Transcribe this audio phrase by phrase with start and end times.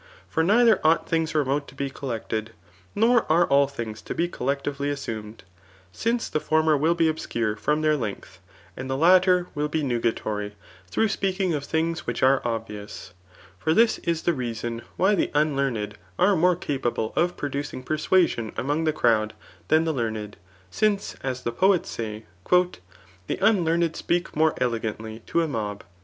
[0.27, 2.53] For neither ought things remote to be collected,
[2.95, 5.59] nor are all things to be collectively assumed i
[5.91, 8.39] since the former will be obscure from their, length
[8.75, 9.43] j .ajid tl)e latter.
[9.43, 9.45] CHAF.
[9.45, 9.45] .XXni.
[9.45, 10.51] RUTOltlCk 173 wiU be nagatoiy,
[10.89, 13.13] through speaking of tUags iduch obvious.
[13.59, 18.93] For this is the leuon why:the unldaraed aie mose capable, of prodttdi^ persuasiiHi among the
[18.93, 19.33] cfovd,
[19.67, 20.35] than the karned,
[20.71, 22.75] since as the poets say; *^
[23.27, 25.83] The unkamrd ^peak more eiegmitiy to a mob.''